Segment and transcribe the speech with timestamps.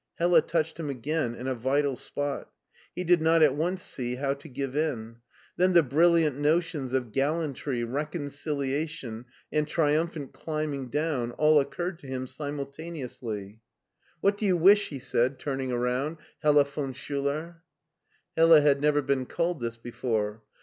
[0.17, 2.49] Hella touched him again in a vital spot.
[2.95, 5.17] He did not at once see how to give in.
[5.57, 12.25] Then the brilliant notions of gallantry, reconciliation, and triumphant climbing down all occurred to him
[12.25, 13.37] simultaneously.
[13.37, 17.57] i64 MARTIN SChUlER "What do you wish/' he said, turning around, "Hella von Schiiler?"
[18.35, 20.41] Hella had never been called this before.